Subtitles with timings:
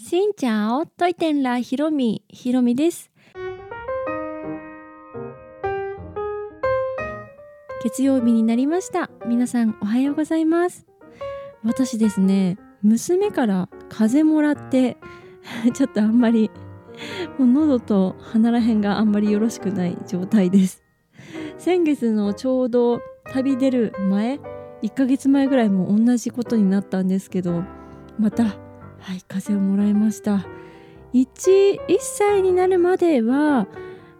[0.00, 2.22] しんちゃおといてんらひろみ。
[2.28, 3.10] ひろみです。
[7.82, 9.10] 月曜日になりました。
[9.26, 10.86] 皆さんおはようございます。
[11.64, 14.98] 私ですね娘から風邪もらって
[15.74, 16.48] ちょっとあんまり
[17.36, 20.84] もう喉と鼻らへんがあんまりよろしくない状態です。
[21.58, 23.00] 先月のちょうど
[23.32, 24.38] 旅出る前
[24.80, 27.64] 1ヶ月前ぐらいも同じことになったんですけど
[28.16, 28.67] また
[29.00, 30.46] はい風邪をもらいました。
[31.14, 33.66] 1, 1歳になるまでは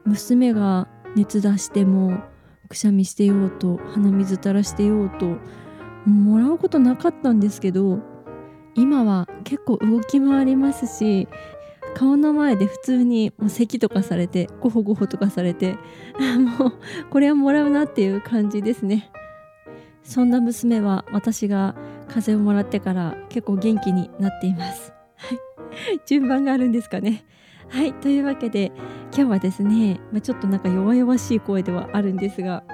[0.05, 2.19] 娘が熱出しても
[2.69, 5.37] くしゃみしてようと鼻水垂らしてようと
[6.09, 7.99] もらうことなかったんですけど
[8.75, 11.29] 今は結構動き回りますし
[11.95, 15.77] 顔の前で普通にもう咳とかされてゴホゴホとかされて
[16.59, 16.73] もう
[17.11, 19.11] これはもらうなっていう感じですね。
[20.05, 21.75] そんな娘は私が
[22.09, 24.93] 風邪をもらってから結構元気になっています。
[25.17, 25.39] はい。
[26.07, 27.25] 順番があるんですかね。
[27.69, 27.93] はい。
[27.95, 28.73] というわけで
[29.15, 32.65] 今日はですね、まあ、ちょっとなんか弱々しい声ではあるんですが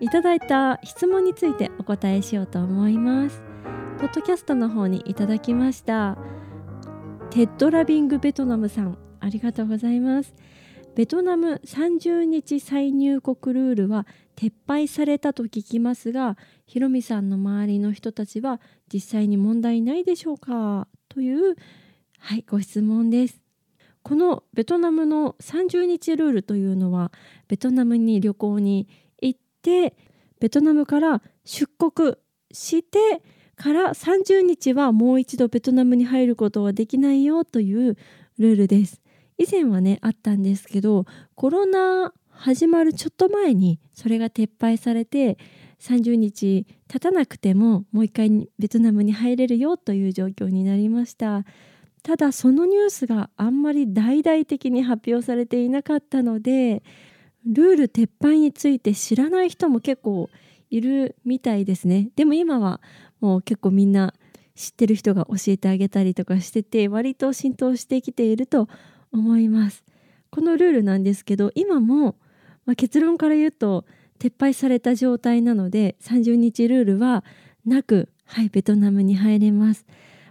[0.00, 3.42] いただいた質問についてお答えしようと思います。
[3.98, 6.18] ポッドキャストの方にいただきました
[7.30, 10.34] テッドラビングベトナムさんありがとうございます。
[10.94, 14.06] ベトナム30日再入国ルールは
[14.36, 18.60] 撤廃されたと聞きますがひろみさんの周りの人たちは
[18.92, 20.86] 実際に問題ないでしょうか？
[21.08, 21.56] という
[22.20, 23.40] はいご質問です。
[24.02, 27.10] このベトナムの30日ルールというのは
[27.48, 28.86] ベトナムに旅行に
[29.20, 29.96] 行って
[30.40, 32.16] ベトナムから出国
[32.52, 33.22] して
[33.56, 37.96] から30日はもう一度ベトナムに入ることはできないよという
[38.38, 39.00] ルールです。
[39.38, 45.38] 以前はねあったんですけどコロナ始まるちょっと前にそれが撤廃されて
[45.80, 51.44] 30日経たなくてももう一回ベトナムに入れるよという状況になりました。
[52.02, 56.82] ただそのニュースがあんまり大々的に発表されていなかったので
[57.46, 60.28] ルール撤廃について知らない人も結構
[60.68, 62.10] いるみたいですね。
[62.14, 62.82] でも今は
[63.20, 64.12] もう結構みんな
[64.54, 68.68] 知ってる人が教えてあげたりとかしてて割と浸透してきていると
[69.14, 69.84] 思います。
[70.30, 72.16] このルールなんですけど今も、
[72.66, 73.84] まあ、結論から言うと
[74.18, 77.24] 撤廃された状態なので30日ルールは
[77.64, 79.86] なくはいベトナムに入れます。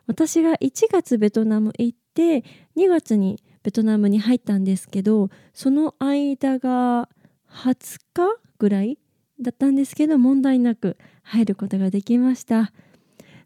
[0.05, 2.43] 私が1月ベトナム行って
[2.75, 7.07] 2月にベトナムに入ったんですけどその間が
[7.49, 8.97] 20日ぐらい
[9.39, 12.73] だったんですけど問題なく入ることができました。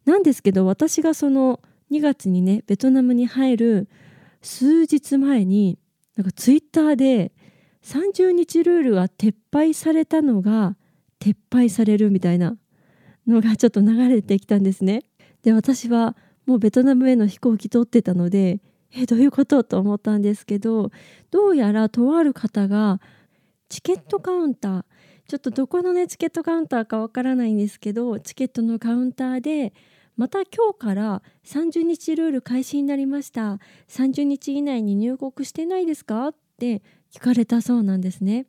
[0.05, 1.59] なんですけど私がその
[1.91, 3.89] 2月にねベトナムに入る
[4.41, 5.79] 数日前に
[6.15, 7.31] なんかツイッターで
[7.83, 10.75] 30日ルールが撤廃されたのが
[11.19, 12.57] 撤廃されるみたいな
[13.27, 15.03] のがちょっと流れてきたんですね。
[15.43, 16.15] で私は
[16.45, 18.59] もうベトナムへの飛行機取ってたので
[18.91, 20.91] えどういうことと思ったんですけど
[21.29, 22.99] どうやらとある方が
[23.69, 24.85] チケットカウンター
[25.27, 29.73] ちょっとどこのねチケットカウンターかわからないんですけどチケットのカウンターで
[30.17, 33.59] また今日から30日ルール開始になりました。
[33.88, 36.28] 30日以内に入国してないですか？
[36.28, 36.81] って
[37.13, 38.47] 聞かれたそうなんですね。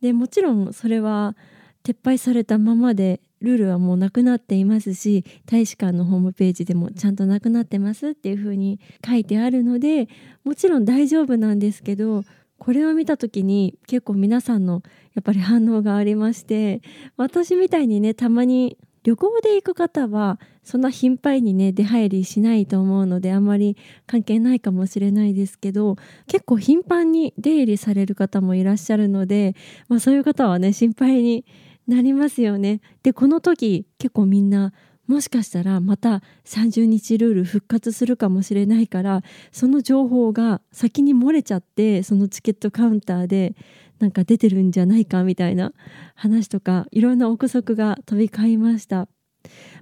[0.00, 1.36] でもちろんそれは
[1.84, 10.08] 撤廃されたままでルールはもうなくなっていますし大使館のホームページでもちゃんとなくなってますっていう風に書いてあるので
[10.44, 12.24] もちろん大丈夫なんですけど
[12.58, 14.82] これを見た時に結構皆さんの
[15.14, 16.80] やっぱり反応がありまして
[17.18, 23.76] 私みたいにねたまに旅行で行く方はそんな頻繁にね出入りしないと思うのであまり
[24.06, 29.54] 関係ないかもしれないですけど結構頻繁に出入りされる方もいらっしゃるので、
[29.88, 31.44] まあ、そういう方はね心配に
[31.86, 32.80] なりますよね。
[33.02, 34.72] でこの時結構みんな
[35.06, 39.22] もしかしたらまた30日ルール復活するかもしれないから
[39.52, 43.54] その情報が先に漏れちゃってそのチケットカウンターで
[43.98, 45.72] なんか出てるんじゃないかみたいな
[46.14, 49.08] 話とかいろんな憶測が飛び交いました。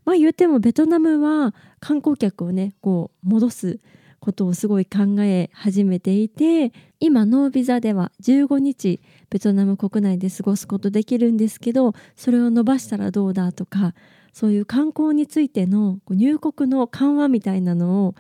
[0.05, 3.81] まあ言ってもベトナムは観光客をねこう戻す
[4.23, 9.01] ことをすごい考え始めていて今ノービザでは15日
[9.31, 13.95] ベトナム国内で過ごすことできるんですけどそれを伸ばしたらどうだとか
[14.33, 18.15] そういう観光についての入国の緩和みたいなのを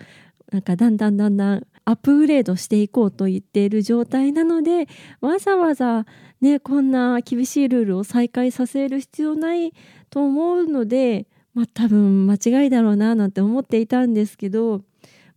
[0.50, 4.88] なんかだんだんだんだんアップグレードしていこうと言っている状態なので
[5.20, 6.06] わざわざ
[6.40, 9.72] ねこんな厳しいルールを再開させる必要ない
[10.10, 14.78] と思うのでまあ多分間違いだろうななんて思っていたんですけど、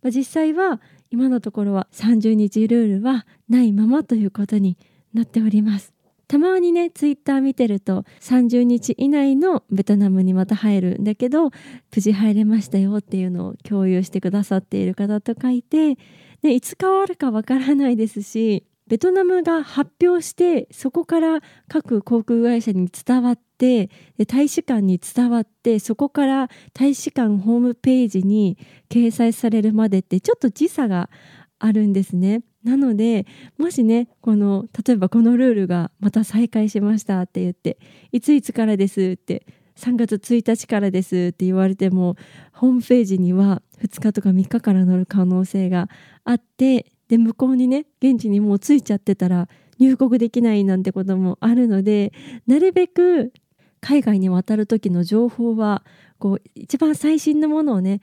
[0.02, 4.76] まあ、実際は今のところは30日ルールはないままということに
[5.14, 5.95] なっております。
[6.28, 11.50] たまにねツイッター見てると30日以内のベトナムにまた入るんだけど
[11.94, 15.96] 無事入れましたよっていうのを共有してくださっている方とかいて
[16.42, 23.90] でいつ変わるかわからないですしベトナムが発表してそこから各航空会社に伝わって
[24.28, 28.58] 大使館に伝わってそこから大使館ホームページに
[28.88, 31.10] 掲載されるまでってちょっと時差が
[31.58, 32.42] あるんですね。
[32.66, 33.26] なので
[33.58, 37.78] もしねこの例えばこのルールがまた再開しましたって言って
[38.10, 39.46] いついつからですって
[39.76, 42.16] 3月1日からですって言われても
[42.52, 45.88] ホームページには2日とか3日から載る可能性が
[46.24, 49.48] あってで向こうにね現地にもう着いちゃってたら
[49.78, 52.12] 入国できないなんてこともあるので
[52.48, 53.32] なるべく
[53.80, 55.84] 海外に渡る時の情報は
[56.18, 58.00] こう一番最新のものをね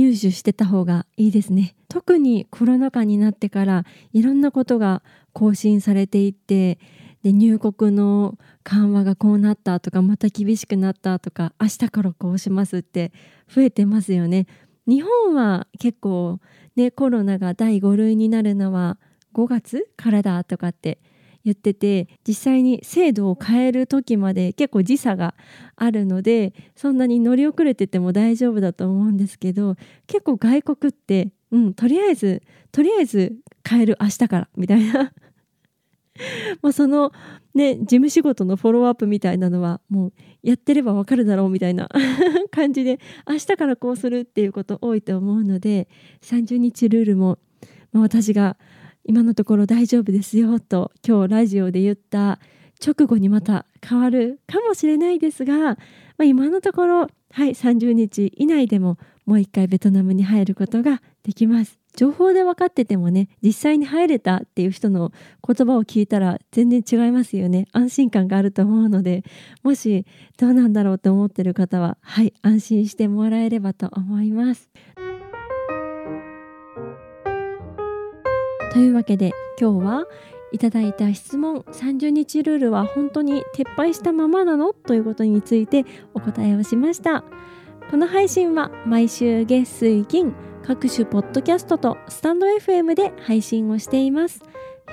[0.00, 1.74] 入手してた方がいいですね。
[1.88, 5.02] 特にコロナ禍になってからいろんなことが
[5.34, 6.78] 更新されていって
[7.22, 13.12] で入国の緩和がこうなったとかまた厳しくなったとか明日からこうしますって
[13.46, 14.46] 増えてますよね。
[14.86, 16.40] 日本は結構
[16.76, 18.96] ねコロナが第5類になるのは
[19.34, 20.98] 5月からだとかって
[21.44, 25.34] 言ってて実際に制度を変える時まで結構時差が
[25.76, 29.76] あるのでそんなに乗り遅れてても大丈夫だと思うんですけど
[30.06, 32.42] 結構外国ってうんとりあえず
[32.72, 33.34] とりあえず
[33.68, 35.12] 変える明日からみたいな。
[36.62, 37.12] もうその
[37.54, 40.12] ね事務仕事のフォローアップみたいなのはもう
[40.42, 41.88] やってればわかるだろうみたいな
[42.50, 42.98] 感じで
[43.28, 45.88] 明日からこうするっていうこと多いと思うので
[46.22, 47.38] 30日ルールも、
[47.92, 48.56] まあ、私が
[49.04, 52.38] 今のところ大丈夫ですよと今日ラジオで言った
[52.84, 55.76] 直後にまた変わるかもしれないですが、ま
[56.20, 57.00] あ、今のところ
[57.32, 61.78] はい30日以内でももう一回ベトナムに入ることができます。
[61.96, 65.12] 情報で分かっててもね実際に入れたっていう人の
[65.46, 67.66] 言葉を聞いたら全然違いますよね。
[67.72, 69.24] 安心感があると思うので
[69.62, 70.06] もし
[70.38, 74.70] どうなんだろうと思ってる方ははい安心してもらえればと思います。
[78.80, 80.04] いうわけで今日は
[80.52, 85.84] いただいた質問30日ルールは本当に撤廃したままなのということについて
[86.14, 87.24] お答えをしました。
[87.90, 90.34] この配信は毎週月水金
[90.64, 94.42] 各種ポッドキャストとスタンド FM で配信をしています。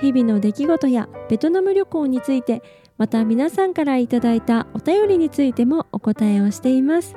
[0.00, 2.62] 日々の出来事やベトナム旅行について
[2.96, 7.14] また皆さんからいただいたお便りについてもお答えをしています。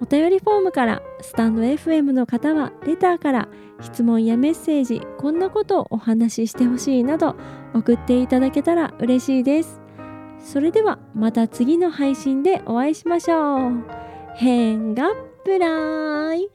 [0.00, 3.48] お便りフォームからスタンド FM の方はレターから
[3.80, 7.36] 質問やメッセージこんなことをお話ししてほしいなど
[7.74, 9.80] 送っていただけたら嬉しいです。
[10.38, 13.84] それではまた次の配信でお会いしましょう。
[14.36, 15.10] 変が
[15.44, 16.50] プライ